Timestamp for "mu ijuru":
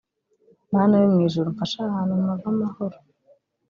1.13-1.45